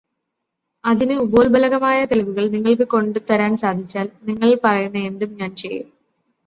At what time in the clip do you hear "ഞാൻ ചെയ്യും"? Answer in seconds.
5.33-5.89